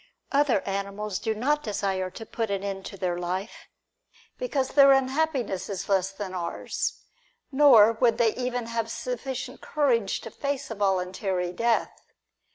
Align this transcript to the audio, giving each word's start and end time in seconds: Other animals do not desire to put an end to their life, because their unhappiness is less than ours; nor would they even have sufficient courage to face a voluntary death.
Other 0.31 0.61
animals 0.61 1.19
do 1.19 1.35
not 1.35 1.61
desire 1.61 2.09
to 2.09 2.25
put 2.25 2.49
an 2.49 2.63
end 2.63 2.87
to 2.87 2.97
their 2.97 3.19
life, 3.19 3.67
because 4.39 4.69
their 4.69 4.91
unhappiness 4.93 5.69
is 5.69 5.87
less 5.87 6.09
than 6.11 6.33
ours; 6.33 7.03
nor 7.51 7.91
would 7.91 8.17
they 8.17 8.33
even 8.33 8.65
have 8.65 8.89
sufficient 8.89 9.61
courage 9.61 10.19
to 10.21 10.31
face 10.31 10.71
a 10.71 10.73
voluntary 10.73 11.51
death. 11.53 12.01